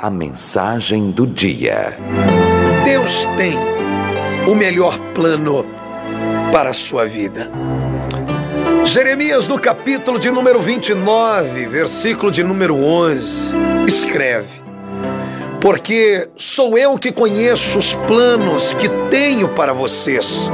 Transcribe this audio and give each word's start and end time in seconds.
A 0.00 0.10
mensagem 0.10 1.10
do 1.10 1.26
dia. 1.26 1.96
Deus 2.84 3.26
tem 3.36 3.58
o 4.46 4.54
melhor 4.54 4.96
plano 5.12 5.66
para 6.52 6.70
a 6.70 6.72
sua 6.72 7.04
vida. 7.04 7.50
Jeremias, 8.84 9.48
no 9.48 9.58
capítulo 9.58 10.20
de 10.20 10.30
número 10.30 10.60
29, 10.60 11.66
versículo 11.66 12.30
de 12.30 12.44
número 12.44 12.76
11, 12.76 13.50
escreve: 13.88 14.62
Porque 15.60 16.28
sou 16.36 16.78
eu 16.78 16.96
que 16.96 17.10
conheço 17.10 17.76
os 17.76 17.94
planos 18.06 18.74
que 18.74 18.88
tenho 19.10 19.48
para 19.48 19.72
vocês, 19.72 20.48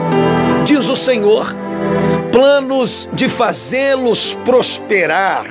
diz 0.65 0.89
o 0.89 0.97
Senhor, 0.97 1.55
planos 2.33 3.11
de 3.13 3.29
fazê-los 3.29 4.37
prosperar 4.43 5.45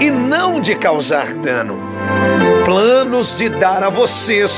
e 0.00 0.08
não 0.12 0.60
de 0.60 0.76
causar 0.76 1.34
dano 1.34 1.89
planos 2.70 3.34
de 3.34 3.48
dar 3.48 3.82
a 3.82 3.88
vocês 3.88 4.52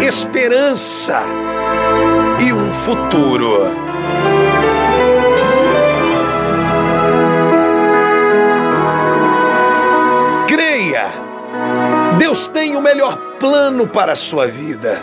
esperança 0.00 1.24
e 2.38 2.52
um 2.52 2.70
futuro. 2.70 3.68
Creia, 10.46 11.10
Deus 12.16 12.46
tem 12.46 12.76
o 12.76 12.80
melhor 12.80 13.16
plano 13.40 13.88
para 13.88 14.12
a 14.12 14.16
sua 14.16 14.46
vida. 14.46 15.02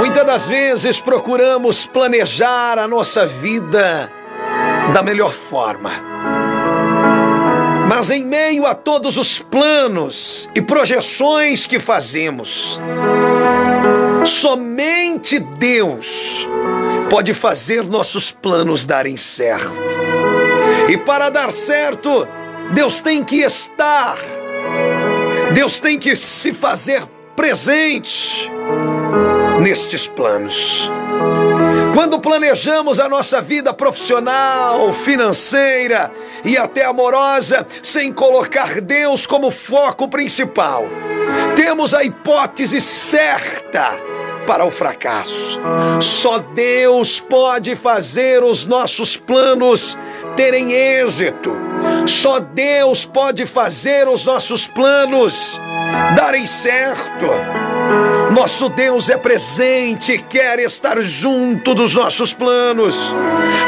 Muitas 0.00 0.26
das 0.26 0.48
vezes 0.48 0.98
procuramos 0.98 1.86
planejar 1.86 2.80
a 2.80 2.88
nossa 2.88 3.24
vida 3.24 4.10
da 4.92 5.04
melhor 5.04 5.32
forma 5.32 6.16
mas 7.88 8.10
em 8.10 8.24
meio 8.24 8.66
a 8.66 8.74
todos 8.74 9.16
os 9.16 9.38
planos 9.38 10.48
e 10.54 10.60
projeções 10.60 11.66
que 11.66 11.78
fazemos, 11.78 12.80
somente 14.24 15.38
Deus 15.38 16.46
pode 17.08 17.32
fazer 17.32 17.84
nossos 17.84 18.32
planos 18.32 18.84
darem 18.84 19.16
certo. 19.16 19.80
E 20.88 20.96
para 20.96 21.30
dar 21.30 21.52
certo, 21.52 22.26
Deus 22.72 23.00
tem 23.00 23.22
que 23.22 23.42
estar, 23.42 24.18
Deus 25.54 25.78
tem 25.78 25.98
que 25.98 26.16
se 26.16 26.52
fazer 26.52 27.04
presente 27.36 28.50
nestes 29.60 30.06
planos. 30.06 30.90
Quando 31.94 32.20
planejamos 32.20 33.00
a 33.00 33.08
nossa 33.08 33.40
vida 33.40 33.72
profissional, 33.72 34.92
financeira 34.92 36.12
e 36.44 36.56
até 36.56 36.84
amorosa, 36.84 37.66
sem 37.82 38.12
colocar 38.12 38.80
Deus 38.80 39.26
como 39.26 39.50
foco 39.50 40.08
principal, 40.08 40.84
temos 41.54 41.94
a 41.94 42.04
hipótese 42.04 42.80
certa 42.80 43.98
para 44.46 44.64
o 44.64 44.70
fracasso. 44.70 45.60
Só 46.00 46.38
Deus 46.38 47.20
pode 47.20 47.74
fazer 47.74 48.42
os 48.44 48.64
nossos 48.64 49.16
planos 49.16 49.98
terem 50.36 50.72
êxito. 50.72 51.52
Só 52.06 52.38
Deus 52.38 53.04
pode 53.04 53.44
fazer 53.44 54.06
os 54.08 54.24
nossos 54.24 54.68
planos 54.68 55.60
darem 56.14 56.46
certo. 56.46 57.26
Nosso 58.36 58.68
Deus 58.68 59.08
é 59.08 59.16
presente 59.16 60.18
quer 60.18 60.58
estar 60.58 61.00
junto 61.00 61.74
dos 61.74 61.94
nossos 61.94 62.34
planos. 62.34 62.94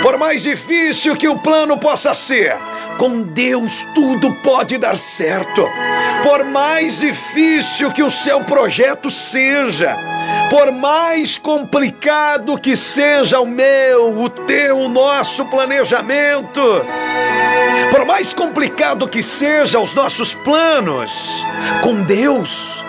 Por 0.02 0.18
mais 0.18 0.42
difícil 0.42 1.16
que 1.16 1.26
o 1.26 1.38
plano 1.38 1.78
possa 1.78 2.12
ser, 2.12 2.54
com 2.98 3.22
Deus 3.22 3.82
tudo 3.94 4.30
pode 4.42 4.76
dar 4.76 4.98
certo. 4.98 5.66
Por 6.22 6.44
mais 6.44 7.00
difícil 7.00 7.90
que 7.90 8.02
o 8.02 8.10
seu 8.10 8.44
projeto 8.44 9.08
seja, 9.08 9.96
por 10.50 10.70
mais 10.70 11.38
complicado 11.38 12.58
que 12.58 12.76
seja 12.76 13.40
o 13.40 13.46
meu, 13.46 14.18
o 14.18 14.28
teu, 14.28 14.80
o 14.80 14.88
nosso 14.90 15.46
planejamento, 15.46 16.60
por 17.90 18.04
mais 18.04 18.34
complicado 18.34 19.08
que 19.08 19.22
sejam 19.22 19.82
os 19.82 19.94
nossos 19.94 20.34
planos, 20.34 21.42
com 21.82 22.02
Deus, 22.02 22.84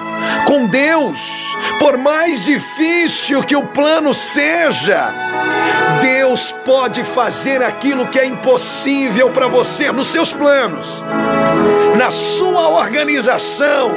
com 0.45 0.67
Deus, 0.67 1.55
por 1.79 1.97
mais 1.97 2.43
difícil 2.43 3.43
que 3.43 3.55
o 3.55 3.63
plano 3.63 4.13
seja, 4.13 5.13
Deus 6.01 6.51
pode 6.65 7.03
fazer 7.03 7.61
aquilo 7.61 8.07
que 8.07 8.19
é 8.19 8.25
impossível 8.25 9.29
para 9.29 9.47
você 9.47 9.91
nos 9.91 10.07
seus 10.07 10.33
planos, 10.33 11.05
na 11.97 12.11
sua 12.11 12.69
organização, 12.69 13.91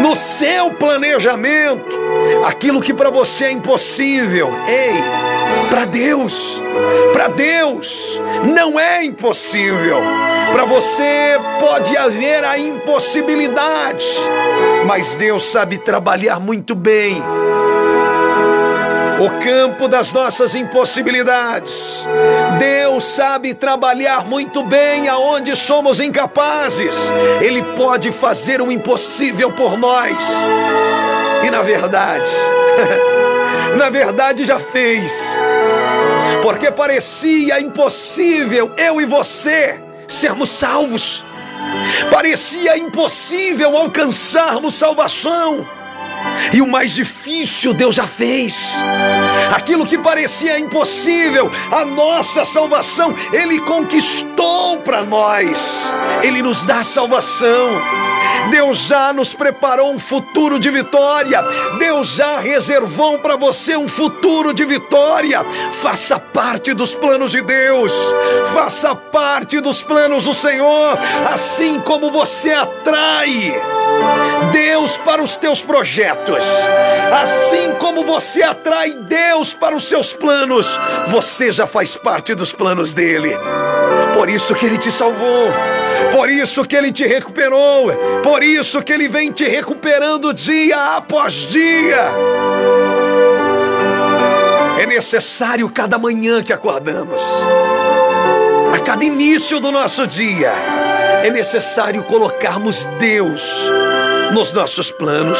no 0.00 0.14
seu 0.14 0.70
planejamento, 0.72 1.98
aquilo 2.44 2.80
que 2.80 2.94
para 2.94 3.10
você 3.10 3.46
é 3.46 3.52
impossível. 3.52 4.50
Ei, 4.66 4.94
para 5.70 5.84
Deus, 5.84 6.62
para 7.12 7.28
Deus 7.28 8.20
não 8.54 8.78
é 8.78 9.04
impossível. 9.04 9.98
Para 10.54 10.66
você 10.66 11.36
pode 11.58 11.96
haver 11.96 12.44
a 12.44 12.56
impossibilidade, 12.56 14.06
mas 14.86 15.16
Deus 15.16 15.46
sabe 15.46 15.78
trabalhar 15.78 16.38
muito 16.38 16.76
bem 16.76 17.20
o 19.20 19.42
campo 19.42 19.88
das 19.88 20.12
nossas 20.12 20.54
impossibilidades. 20.54 22.06
Deus 22.56 23.04
sabe 23.04 23.52
trabalhar 23.52 24.24
muito 24.26 24.62
bem 24.62 25.08
aonde 25.08 25.56
somos 25.56 25.98
incapazes. 25.98 26.94
Ele 27.40 27.60
pode 27.74 28.12
fazer 28.12 28.62
o 28.62 28.70
impossível 28.70 29.50
por 29.50 29.76
nós. 29.76 30.16
E 31.44 31.50
na 31.50 31.62
verdade, 31.62 32.30
na 33.76 33.90
verdade 33.90 34.44
já 34.44 34.60
fez. 34.60 35.36
Porque 36.42 36.70
parecia 36.70 37.60
impossível 37.60 38.70
eu 38.78 39.00
e 39.00 39.04
você 39.04 39.80
sermos 40.08 40.50
salvos. 40.50 41.24
Parecia 42.10 42.76
impossível 42.76 43.76
alcançarmos 43.76 44.74
salvação. 44.74 45.66
E 46.52 46.60
o 46.60 46.66
mais 46.66 46.92
difícil 46.92 47.72
Deus 47.72 47.94
já 47.94 48.06
fez. 48.06 48.74
Aquilo 49.54 49.86
que 49.86 49.98
parecia 49.98 50.58
impossível, 50.58 51.50
a 51.70 51.84
nossa 51.84 52.44
salvação, 52.44 53.14
Ele 53.32 53.60
conquistou 53.60 54.78
para 54.78 55.02
nós. 55.02 55.58
Ele 56.22 56.42
nos 56.42 56.64
dá 56.64 56.82
salvação. 56.82 57.80
Deus 58.50 58.78
já 58.78 59.12
nos 59.12 59.34
preparou 59.34 59.92
um 59.92 59.98
futuro 59.98 60.58
de 60.58 60.70
vitória. 60.70 61.42
Deus 61.78 62.08
já 62.08 62.38
reservou 62.38 63.18
para 63.18 63.36
você 63.36 63.76
um 63.76 63.88
futuro 63.88 64.52
de 64.52 64.64
vitória. 64.64 65.44
Faça 65.72 66.18
parte 66.18 66.74
dos 66.74 66.94
planos 66.94 67.30
de 67.30 67.42
Deus. 67.42 67.92
Faça 68.52 68.94
parte 68.94 69.60
dos 69.60 69.82
planos 69.82 70.24
do 70.24 70.34
Senhor. 70.34 70.98
Assim 71.32 71.80
como 71.80 72.10
você 72.10 72.52
atrai 72.52 73.73
Deus 74.52 74.98
para 74.98 75.22
os 75.22 75.36
teus 75.36 75.62
projetos. 75.62 76.44
Assim 77.12 77.74
como 77.78 78.04
você 78.04 78.42
atrai 78.42 78.92
Deus 78.92 79.54
para 79.54 79.74
os 79.74 79.84
seus 79.84 80.12
planos, 80.12 80.78
você 81.08 81.50
já 81.50 81.66
faz 81.66 81.96
parte 81.96 82.34
dos 82.34 82.52
planos 82.52 82.92
dele. 82.92 83.36
Por 84.14 84.28
isso 84.28 84.54
que 84.54 84.66
ele 84.66 84.78
te 84.78 84.92
salvou. 84.92 85.50
Por 86.12 86.28
isso 86.28 86.64
que 86.64 86.76
ele 86.76 86.92
te 86.92 87.06
recuperou. 87.06 87.92
Por 88.22 88.42
isso 88.42 88.82
que 88.82 88.92
ele 88.92 89.08
vem 89.08 89.32
te 89.32 89.44
recuperando 89.48 90.34
dia 90.34 90.96
após 90.96 91.34
dia. 91.34 92.10
É 94.78 94.86
necessário 94.86 95.70
cada 95.70 95.98
manhã 95.98 96.42
que 96.42 96.52
acordamos, 96.52 97.22
a 98.74 98.78
cada 98.80 99.04
início 99.04 99.58
do 99.58 99.72
nosso 99.72 100.06
dia, 100.06 100.52
é 101.22 101.30
necessário 101.30 102.02
colocarmos 102.04 102.84
Deus 102.98 103.42
nos 104.34 104.52
nossos 104.52 104.90
planos. 104.90 105.38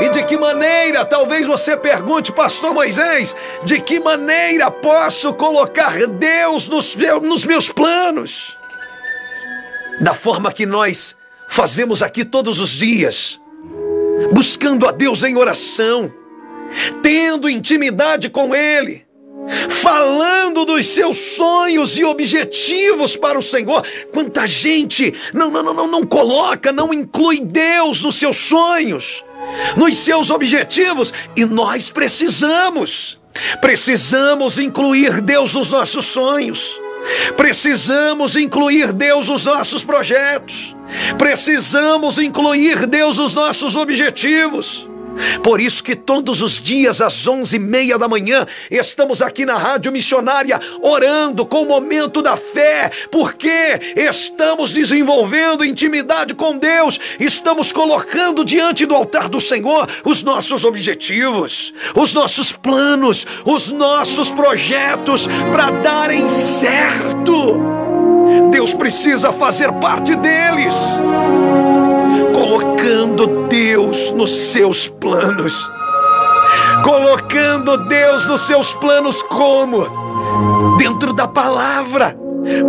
E 0.00 0.08
de 0.08 0.24
que 0.24 0.36
maneira, 0.36 1.04
talvez 1.04 1.46
você 1.46 1.76
pergunte, 1.76 2.32
Pastor 2.32 2.72
Moisés, 2.72 3.36
de 3.64 3.80
que 3.80 4.00
maneira 4.00 4.70
posso 4.70 5.34
colocar 5.34 6.06
Deus 6.06 6.68
nos, 6.68 6.96
nos 7.22 7.44
meus 7.44 7.68
planos? 7.68 8.56
Da 10.00 10.14
forma 10.14 10.52
que 10.52 10.64
nós 10.64 11.16
fazemos 11.48 12.02
aqui 12.02 12.24
todos 12.24 12.60
os 12.60 12.70
dias, 12.70 13.40
buscando 14.32 14.88
a 14.88 14.92
Deus 14.92 15.22
em 15.24 15.36
oração, 15.36 16.12
tendo 17.02 17.50
intimidade 17.50 18.30
com 18.30 18.54
Ele, 18.54 19.07
falando 19.68 20.64
dos 20.64 20.86
seus 20.86 21.16
sonhos 21.16 21.98
e 21.98 22.04
objetivos 22.04 23.16
para 23.16 23.38
o 23.38 23.42
Senhor. 23.42 23.86
Quanta 24.12 24.46
gente 24.46 25.14
não, 25.32 25.50
não, 25.50 25.62
não, 25.62 25.86
não 25.86 26.06
coloca, 26.06 26.72
não 26.72 26.92
inclui 26.92 27.40
Deus 27.40 28.02
nos 28.02 28.16
seus 28.16 28.36
sonhos, 28.36 29.24
nos 29.76 29.96
seus 29.98 30.30
objetivos, 30.30 31.12
e 31.36 31.44
nós 31.44 31.90
precisamos. 31.90 33.18
Precisamos 33.60 34.58
incluir 34.58 35.20
Deus 35.20 35.54
nos 35.54 35.70
nossos 35.70 36.06
sonhos. 36.06 36.80
Precisamos 37.36 38.36
incluir 38.36 38.92
Deus 38.92 39.28
nos 39.28 39.44
nossos 39.44 39.84
projetos. 39.84 40.76
Precisamos 41.16 42.18
incluir 42.18 42.86
Deus 42.86 43.18
nos 43.18 43.34
nossos 43.34 43.76
objetivos. 43.76 44.87
Por 45.42 45.60
isso 45.60 45.82
que 45.82 45.96
todos 45.96 46.42
os 46.42 46.60
dias 46.60 47.00
às 47.00 47.26
onze 47.26 47.56
e 47.56 47.58
meia 47.58 47.98
da 47.98 48.08
manhã 48.08 48.46
estamos 48.70 49.22
aqui 49.22 49.44
na 49.44 49.56
Rádio 49.56 49.92
Missionária 49.92 50.60
orando 50.80 51.44
com 51.46 51.62
o 51.62 51.66
momento 51.66 52.22
da 52.22 52.36
fé, 52.36 52.90
porque 53.10 53.94
estamos 53.96 54.72
desenvolvendo 54.72 55.64
intimidade 55.64 56.34
com 56.34 56.56
Deus, 56.56 56.98
estamos 57.18 57.72
colocando 57.72 58.44
diante 58.44 58.86
do 58.86 58.94
altar 58.94 59.28
do 59.28 59.40
Senhor 59.40 59.88
os 60.04 60.22
nossos 60.22 60.64
objetivos, 60.64 61.72
os 61.94 62.14
nossos 62.14 62.52
planos, 62.52 63.26
os 63.44 63.72
nossos 63.72 64.30
projetos 64.30 65.26
para 65.52 65.70
darem 65.70 66.28
certo. 66.28 67.58
Deus 68.50 68.74
precisa 68.74 69.32
fazer 69.32 69.72
parte 69.72 70.14
deles 70.16 70.74
colocando 72.34 73.37
Deus 73.58 74.12
nos 74.12 74.30
seus 74.52 74.86
planos. 74.86 75.68
Colocando 76.84 77.76
Deus 77.88 78.24
nos 78.28 78.42
seus 78.42 78.72
planos 78.74 79.20
como? 79.20 80.76
Dentro 80.78 81.12
da 81.12 81.26
palavra, 81.26 82.16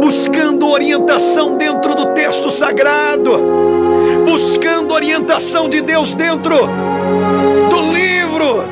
buscando 0.01 0.67
orientação 0.67 1.57
dentro 1.57 1.93
do 1.93 2.07
texto 2.15 2.49
sagrado, 2.49 3.39
buscando 4.25 4.95
orientação 4.95 5.69
de 5.69 5.79
Deus 5.79 6.15
dentro 6.15 6.55
do 7.69 7.93
livro 7.93 8.63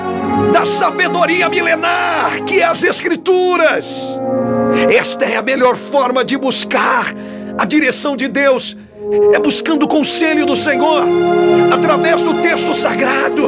da 0.51 0.65
sabedoria 0.65 1.47
milenar, 1.47 2.43
que 2.47 2.61
é 2.61 2.63
as 2.63 2.83
Escrituras. 2.83 4.17
Esta 4.91 5.23
é 5.23 5.37
a 5.37 5.43
melhor 5.43 5.75
forma 5.75 6.25
de 6.25 6.35
buscar 6.35 7.13
a 7.57 7.65
direção 7.65 8.15
de 8.15 8.27
Deus 8.27 8.77
é 9.33 9.39
buscando 9.39 9.83
o 9.83 9.87
conselho 9.87 10.45
do 10.45 10.55
Senhor 10.55 11.03
através 11.73 12.21
do 12.21 12.41
texto 12.41 12.73
sagrado. 12.73 13.47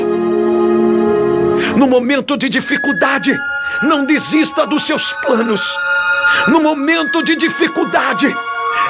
No 1.75 1.87
momento 1.87 2.37
de 2.37 2.49
dificuldade, 2.49 3.37
não 3.83 4.05
desista 4.05 4.65
dos 4.65 4.83
seus 4.83 5.13
planos. 5.13 5.61
No 6.47 6.61
momento 6.61 7.23
de 7.23 7.35
dificuldade, 7.35 8.33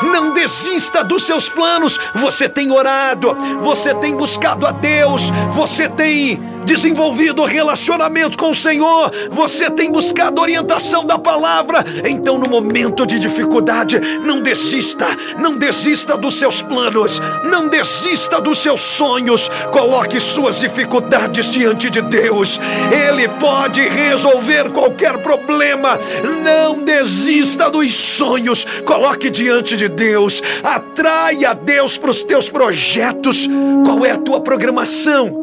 não 0.01 0.33
desista 0.33 1.03
dos 1.03 1.23
seus 1.25 1.49
planos. 1.49 1.99
Você 2.15 2.47
tem 2.47 2.71
orado, 2.71 3.35
você 3.61 3.93
tem 3.95 4.15
buscado 4.15 4.65
a 4.65 4.71
Deus, 4.71 5.31
você 5.53 5.87
tem 5.89 6.39
desenvolvido 6.69 7.43
relacionamento 7.45 8.37
com 8.37 8.51
o 8.51 8.55
Senhor, 8.55 9.11
você 9.31 9.71
tem 9.71 9.91
buscado 9.91 10.39
orientação 10.39 11.03
da 11.03 11.17
palavra. 11.17 11.83
Então, 12.07 12.37
no 12.37 12.47
momento 12.47 13.07
de 13.07 13.17
dificuldade, 13.17 13.99
não 14.23 14.41
desista, 14.41 15.07
não 15.39 15.57
desista 15.57 16.15
dos 16.15 16.35
seus 16.35 16.61
planos, 16.61 17.19
não 17.43 17.67
desista 17.67 18.39
dos 18.39 18.59
seus 18.59 18.81
sonhos. 18.81 19.49
Coloque 19.71 20.19
suas 20.19 20.59
dificuldades 20.59 21.47
diante 21.47 21.89
de 21.89 22.01
Deus, 22.01 22.59
Ele 22.91 23.27
pode 23.27 23.81
resolver 23.81 24.69
qualquer 24.69 25.17
problema. 25.19 25.97
Não 26.43 26.83
desista 26.83 27.69
dos 27.69 27.93
sonhos, 27.93 28.65
coloque 28.85 29.31
diante 29.31 29.75
de 29.79 29.87
Deus, 29.87 30.43
atraia 30.63 31.53
Deus 31.53 31.97
para 31.97 32.11
os 32.11 32.21
teus 32.23 32.49
projetos. 32.49 33.47
Qual 33.85 34.05
é 34.05 34.11
a 34.11 34.17
tua 34.17 34.41
programação? 34.41 35.33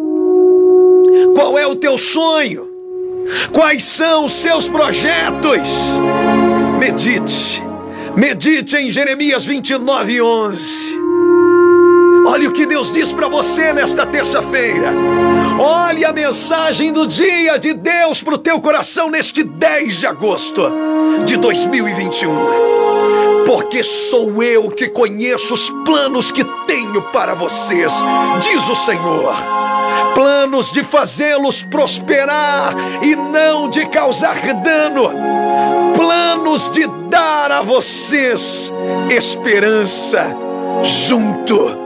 Qual 1.35 1.59
é 1.59 1.67
o 1.67 1.75
teu 1.75 1.97
sonho? 1.97 2.69
Quais 3.53 3.83
são 3.85 4.27
os 4.27 4.33
seus 4.33 4.69
projetos? 4.69 5.69
Medite, 6.79 7.63
medite 8.15 8.77
em 8.77 8.91
Jeremias 8.91 9.45
29, 9.45 10.21
11. 10.21 11.07
Olha 12.27 12.49
o 12.49 12.53
que 12.53 12.67
Deus 12.67 12.93
diz 12.93 13.11
para 13.13 13.29
você 13.29 13.73
nesta 13.73 14.05
terça-feira. 14.05 14.93
Olhe 15.59 16.05
a 16.05 16.13
mensagem 16.13 16.93
do 16.93 17.07
dia 17.07 17.57
de 17.57 17.73
Deus 17.73 18.23
para 18.23 18.35
o 18.35 18.39
teu 18.39 18.61
coração 18.61 19.11
neste 19.11 19.43
10 19.43 19.97
de 19.97 20.07
agosto 20.07 20.63
de 21.25 21.37
2021. 21.37 22.86
Porque 23.67 23.83
sou 23.83 24.41
eu 24.45 24.71
que 24.71 24.89
conheço 24.89 25.53
os 25.53 25.69
planos 25.85 26.31
que 26.31 26.45
tenho 26.69 27.03
para 27.11 27.35
vocês, 27.35 27.93
diz 28.41 28.69
o 28.69 28.77
Senhor 28.77 29.35
planos 30.15 30.71
de 30.71 30.85
fazê-los 30.85 31.65
prosperar 31.65 32.75
e 33.03 33.17
não 33.17 33.69
de 33.69 33.85
causar 33.87 34.37
dano, 34.63 35.11
planos 35.97 36.71
de 36.71 36.87
dar 37.11 37.51
a 37.51 37.61
vocês 37.61 38.73
esperança 39.11 40.35
junto 40.85 41.77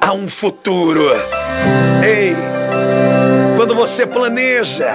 a 0.00 0.12
um 0.12 0.28
futuro. 0.28 1.12
Ei, 2.04 2.34
quando 3.56 3.74
você 3.74 4.04
planeja, 4.04 4.92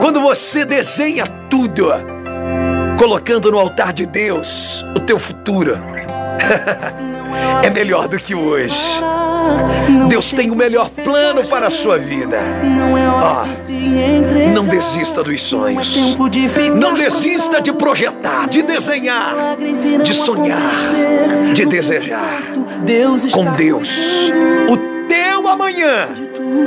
quando 0.00 0.20
você 0.20 0.64
desenha 0.64 1.26
tudo, 1.50 2.13
colocando 3.04 3.52
no 3.52 3.58
altar 3.58 3.92
de 3.92 4.06
Deus 4.06 4.82
o 4.96 5.00
teu 5.00 5.18
futuro, 5.18 5.78
é 7.62 7.68
melhor 7.68 8.08
do 8.08 8.16
que 8.16 8.34
hoje. 8.34 8.82
Deus 10.08 10.32
tem 10.32 10.50
o 10.50 10.56
melhor 10.56 10.88
plano 10.88 11.44
para 11.44 11.66
a 11.66 11.70
sua 11.70 11.98
vida. 11.98 12.38
Oh, 13.22 14.54
não 14.54 14.64
desista 14.64 15.22
dos 15.22 15.42
sonhos. 15.42 15.94
Não 16.74 16.94
desista 16.94 17.60
de 17.60 17.74
projetar, 17.74 18.48
de 18.48 18.62
desenhar, 18.62 19.34
de 20.02 20.14
sonhar, 20.14 20.62
de 21.52 21.66
desejar. 21.66 22.40
Com 23.32 23.52
Deus, 23.52 24.30
o 24.66 24.78
teu 25.06 25.46
amanhã 25.46 26.08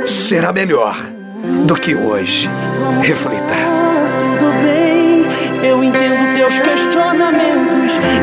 será 0.06 0.52
melhor 0.52 0.96
do 1.66 1.74
que 1.74 1.96
hoje. 1.96 2.48
Reflita. 3.02 4.97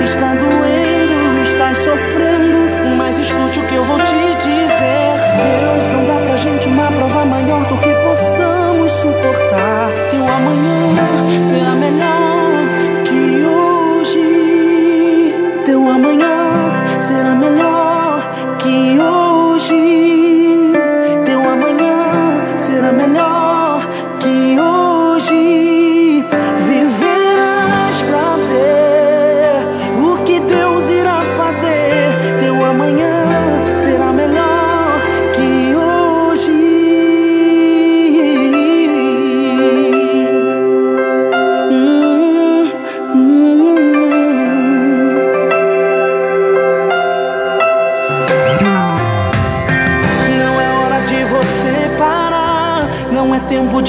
Está 0.03 0.35
doendo, 0.35 1.43
estás 1.43 1.77
sofrendo 1.79 2.65
mas 2.97 3.19
escute 3.19 3.59
o 3.59 3.67
que 3.67 3.75
eu 3.75 3.85
vou 3.85 3.99
te 3.99 4.35
dizer. 4.35 5.15
Deus 5.37 5.87
não 5.89 6.05
dá 6.05 6.25
pra 6.25 6.35
gente 6.37 6.67
uma 6.67 6.91
prova 6.91 7.25
maior 7.25 7.65
do 7.65 7.77
que 7.77 7.93
possamos 7.95 8.91
suportar. 8.93 9.89
Teu 10.09 10.27
amanhã 10.27 11.43
será 11.43 11.75
melhor 11.75 12.24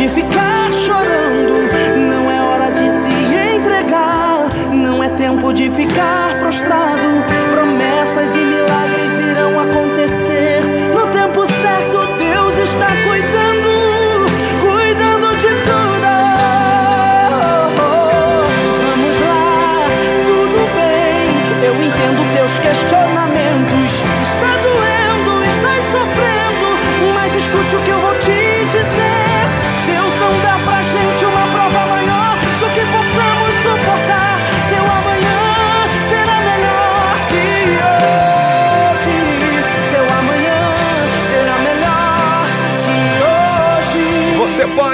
de 0.07 0.15
ficar 0.15 0.71
chorando. 0.85 1.67
Não 2.09 2.31
é 2.31 2.41
hora 2.41 2.71
de 2.71 2.89
se 2.89 3.57
entregar. 3.57 4.49
Não 4.73 5.03
é 5.03 5.09
tempo 5.11 5.53
de 5.53 5.69
ficar 5.71 6.39
prostrado. 6.39 7.56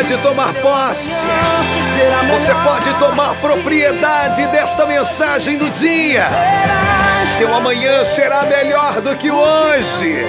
Pode 0.02 0.18
tomar 0.18 0.52
posse. 0.54 1.25
Você 2.32 2.52
pode 2.64 2.92
tomar 2.99 3.40
propriedade 3.40 4.44
desta 4.49 4.85
mensagem 4.85 5.56
do 5.56 5.71
dia. 5.71 6.26
Teu 7.38 7.54
amanhã 7.54 8.04
será 8.04 8.42
melhor 8.42 9.00
do 9.00 9.16
que 9.16 9.30
hoje. 9.30 10.26